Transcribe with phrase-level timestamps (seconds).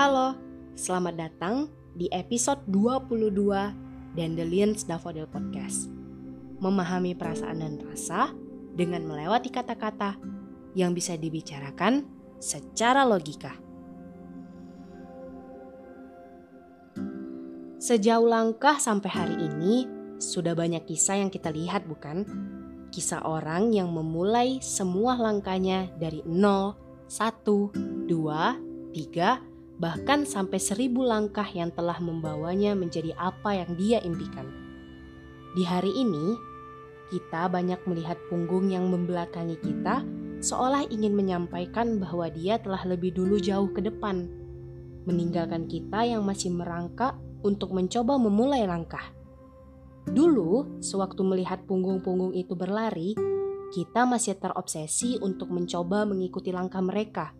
[0.00, 0.32] Halo,
[0.80, 5.92] selamat datang di episode 22 Dandelions Daffodil Podcast.
[6.56, 8.32] Memahami perasaan dan rasa
[8.72, 10.16] dengan melewati kata-kata
[10.72, 12.08] yang bisa dibicarakan
[12.40, 13.52] secara logika.
[17.76, 19.84] Sejauh langkah sampai hari ini,
[20.16, 22.24] sudah banyak kisah yang kita lihat bukan?
[22.88, 29.49] Kisah orang yang memulai semua langkahnya dari 0, 1, 2, 3,
[29.80, 34.44] bahkan sampai seribu langkah yang telah membawanya menjadi apa yang dia impikan.
[35.56, 36.36] Di hari ini,
[37.08, 40.04] kita banyak melihat punggung yang membelakangi kita
[40.44, 44.28] seolah ingin menyampaikan bahwa dia telah lebih dulu jauh ke depan,
[45.08, 49.16] meninggalkan kita yang masih merangkak untuk mencoba memulai langkah.
[50.04, 53.16] Dulu, sewaktu melihat punggung-punggung itu berlari,
[53.72, 57.32] kita masih terobsesi untuk mencoba mengikuti langkah mereka–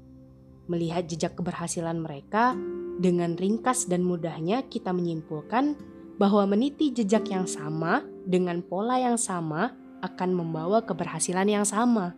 [0.70, 2.54] Melihat jejak keberhasilan mereka,
[3.00, 5.74] dengan ringkas dan mudahnya kita menyimpulkan
[6.20, 9.72] bahwa meniti jejak yang sama dengan pola yang sama
[10.04, 12.12] akan membawa keberhasilan yang sama.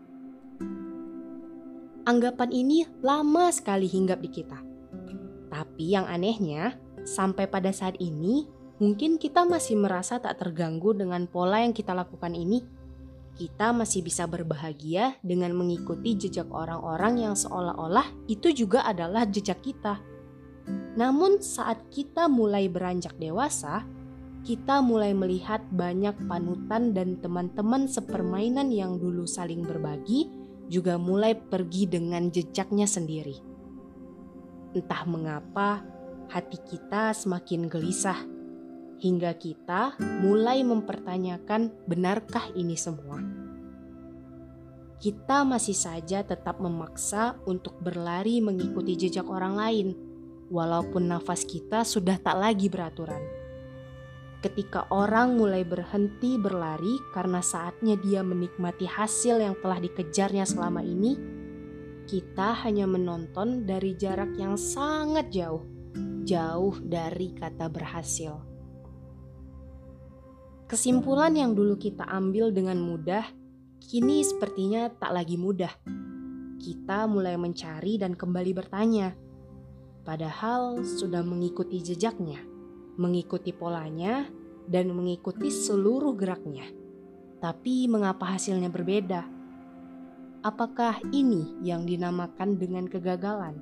[2.02, 4.58] Anggapan ini lama sekali hinggap di kita.
[5.48, 6.74] Tapi yang anehnya,
[7.06, 8.44] sampai pada saat ini,
[8.82, 12.81] mungkin kita masih merasa tak terganggu dengan pola yang kita lakukan ini
[13.32, 19.98] kita masih bisa berbahagia dengan mengikuti jejak orang-orang yang seolah-olah itu juga adalah jejak kita.
[20.94, 23.88] Namun, saat kita mulai beranjak dewasa,
[24.42, 30.28] kita mulai melihat banyak panutan dan teman-teman sepermainan yang dulu saling berbagi
[30.68, 33.38] juga mulai pergi dengan jejaknya sendiri.
[34.76, 35.84] Entah mengapa,
[36.32, 38.31] hati kita semakin gelisah
[39.02, 43.18] hingga kita mulai mempertanyakan benarkah ini semua.
[45.02, 49.88] Kita masih saja tetap memaksa untuk berlari mengikuti jejak orang lain,
[50.46, 53.18] walaupun nafas kita sudah tak lagi beraturan.
[54.38, 61.18] Ketika orang mulai berhenti berlari karena saatnya dia menikmati hasil yang telah dikejarnya selama ini,
[62.06, 65.66] kita hanya menonton dari jarak yang sangat jauh,
[66.22, 68.51] jauh dari kata berhasil.
[70.72, 73.28] Kesimpulan yang dulu kita ambil dengan mudah,
[73.76, 75.68] kini sepertinya tak lagi mudah.
[76.56, 79.12] Kita mulai mencari dan kembali bertanya,
[80.00, 82.40] padahal sudah mengikuti jejaknya,
[82.96, 84.24] mengikuti polanya,
[84.64, 86.64] dan mengikuti seluruh geraknya.
[87.36, 89.28] Tapi mengapa hasilnya berbeda?
[90.40, 93.60] Apakah ini yang dinamakan dengan kegagalan?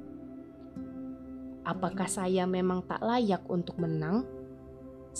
[1.66, 4.38] Apakah saya memang tak layak untuk menang?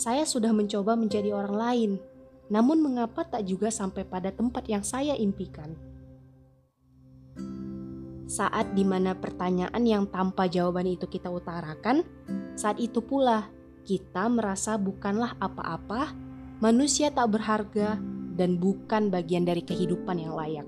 [0.00, 1.90] Saya sudah mencoba menjadi orang lain,
[2.48, 5.76] namun mengapa tak juga sampai pada tempat yang saya impikan?
[8.24, 12.00] Saat di mana pertanyaan yang tanpa jawaban itu kita utarakan,
[12.56, 13.52] saat itu pula
[13.84, 16.16] kita merasa bukanlah apa-apa,
[16.64, 18.00] manusia tak berharga,
[18.40, 20.64] dan bukan bagian dari kehidupan yang layak.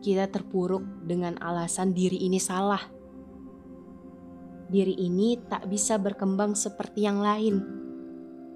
[0.00, 2.80] Kita terpuruk dengan alasan diri ini salah.
[4.72, 7.77] Diri ini tak bisa berkembang seperti yang lain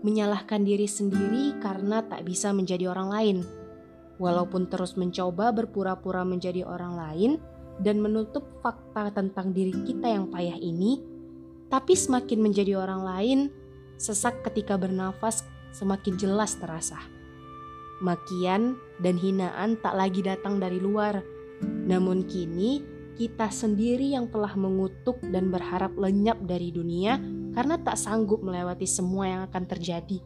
[0.02, 3.38] menyalahkan diri sendiri karena tak bisa menjadi orang lain.
[4.18, 7.30] Walaupun terus mencoba berpura-pura menjadi orang lain
[7.80, 11.00] dan menutup fakta tentang diri kita yang payah ini,
[11.72, 13.38] tapi semakin menjadi orang lain,
[13.96, 15.42] sesak ketika bernafas
[15.72, 17.00] semakin jelas terasa.
[18.02, 21.22] Makian dan hinaan tak lagi datang dari luar,
[21.62, 22.82] namun kini
[23.16, 27.20] kita sendiri yang telah mengutuk dan berharap lenyap dari dunia
[27.52, 30.20] karena tak sanggup melewati semua yang akan terjadi.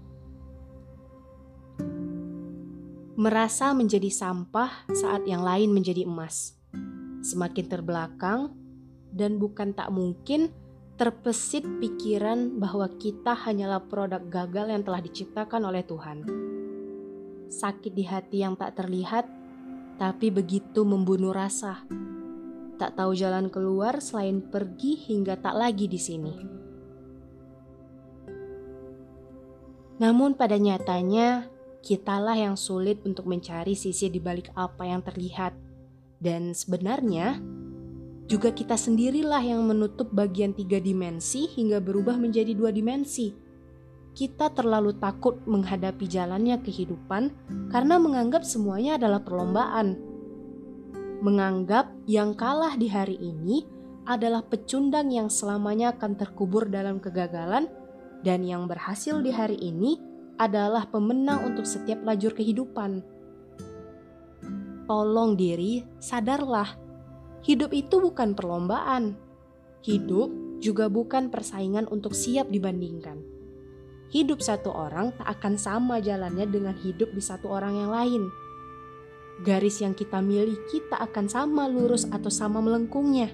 [3.17, 6.53] Merasa menjadi sampah saat yang lain menjadi emas,
[7.25, 8.53] semakin terbelakang,
[9.09, 10.53] dan bukan tak mungkin
[11.01, 16.19] terpesit pikiran bahwa kita hanyalah produk gagal yang telah diciptakan oleh Tuhan.
[17.49, 19.25] Sakit di hati yang tak terlihat,
[19.97, 21.89] tapi begitu membunuh rasa.
[22.77, 26.56] Tak tahu jalan keluar selain pergi hingga tak lagi di sini.
[29.97, 31.49] Namun pada nyatanya,
[31.81, 35.57] kitalah yang sulit untuk mencari sisi di balik apa yang terlihat.
[36.21, 37.41] Dan sebenarnya,
[38.27, 43.31] juga kita sendirilah yang menutup bagian tiga dimensi hingga berubah menjadi dua dimensi.
[44.17, 47.31] Kita terlalu takut menghadapi jalannya kehidupan
[47.71, 49.95] karena menganggap semuanya adalah perlombaan.
[51.23, 53.63] Menganggap yang kalah di hari ini
[54.09, 57.71] adalah pecundang yang selamanya akan terkubur dalam kegagalan
[58.27, 60.03] dan yang berhasil di hari ini
[60.35, 63.07] adalah pemenang untuk setiap lajur kehidupan.
[64.91, 66.75] Tolong diri, sadarlah.
[67.47, 69.15] Hidup itu bukan perlombaan.
[69.87, 73.23] Hidup juga bukan persaingan untuk siap dibandingkan.
[74.11, 78.23] Hidup satu orang tak akan sama jalannya dengan hidup di satu orang yang lain.
[79.47, 83.31] Garis yang kita miliki tak akan sama lurus atau sama melengkungnya.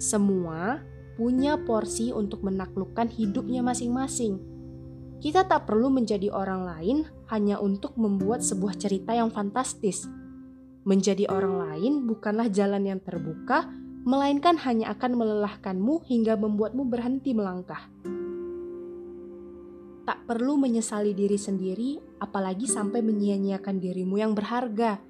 [0.00, 0.80] Semua
[1.14, 4.38] punya porsi untuk menaklukkan hidupnya masing-masing.
[5.22, 6.96] Kita tak perlu menjadi orang lain
[7.32, 10.04] hanya untuk membuat sebuah cerita yang fantastis.
[10.84, 13.64] Menjadi orang lain bukanlah jalan yang terbuka
[14.04, 17.88] melainkan hanya akan melelahkanmu hingga membuatmu berhenti melangkah.
[20.04, 25.00] Tak perlu menyesali diri sendiri, apalagi sampai menyia-nyiakan dirimu yang berharga.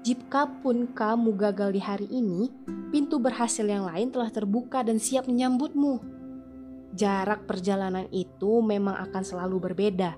[0.00, 2.48] Jika pun kamu gagal di hari ini,
[2.88, 6.00] pintu berhasil yang lain telah terbuka dan siap menyambutmu.
[6.96, 10.16] Jarak perjalanan itu memang akan selalu berbeda.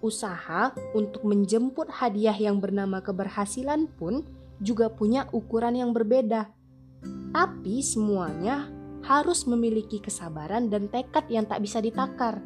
[0.00, 4.24] Usaha untuk menjemput hadiah yang bernama keberhasilan pun
[4.64, 6.48] juga punya ukuran yang berbeda
[7.30, 8.66] tapi semuanya
[9.06, 12.42] harus memiliki kesabaran dan tekad yang tak bisa ditakar.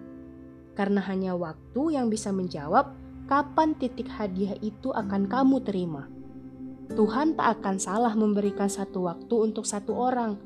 [0.77, 2.95] Karena hanya waktu yang bisa menjawab
[3.27, 6.07] kapan titik hadiah itu akan kamu terima.
[6.93, 10.37] Tuhan tak akan salah memberikan satu waktu untuk satu orang.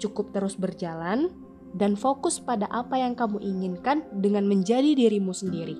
[0.00, 1.28] Cukup terus berjalan
[1.76, 5.76] dan fokus pada apa yang kamu inginkan dengan menjadi dirimu sendiri.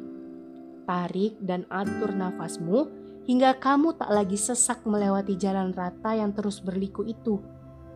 [0.85, 2.89] Tarik dan atur nafasmu
[3.25, 7.41] hingga kamu tak lagi sesak melewati jalan rata yang terus berliku itu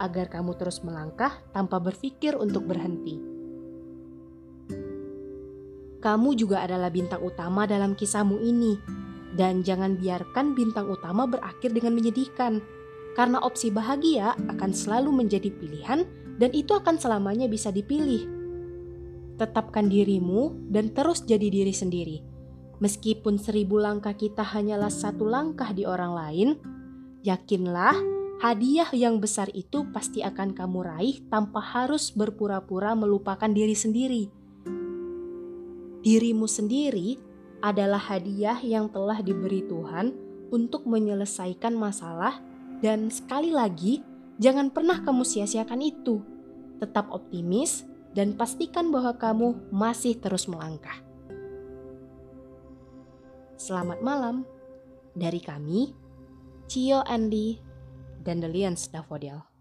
[0.01, 3.21] agar kamu terus melangkah tanpa berpikir untuk berhenti.
[6.03, 8.75] Kamu juga adalah bintang utama dalam kisahmu ini,
[9.37, 12.61] dan jangan biarkan bintang utama berakhir dengan menyedihkan,
[13.17, 16.05] karena opsi bahagia akan selalu menjadi pilihan,
[16.37, 18.29] dan itu akan selamanya bisa dipilih.
[19.37, 22.19] Tetapkan dirimu dan terus jadi diri sendiri.
[22.83, 26.49] Meskipun seribu langkah kita hanyalah satu langkah di orang lain,
[27.23, 27.95] yakinlah
[28.43, 34.25] hadiah yang besar itu pasti akan kamu raih tanpa harus berpura-pura melupakan diri sendiri.
[36.03, 37.32] Dirimu sendiri
[37.63, 40.13] adalah hadiah yang telah diberi Tuhan
[40.51, 42.43] untuk menyelesaikan masalah,
[42.83, 44.03] dan sekali lagi,
[44.43, 46.21] jangan pernah kamu sia-siakan itu.
[46.83, 50.99] Tetap optimis dan pastikan bahwa kamu masih terus melangkah.
[53.57, 54.43] Selamat malam
[55.15, 55.95] dari kami,
[56.67, 57.63] Cio Andi
[58.27, 59.52] dan The Lions Daffodil.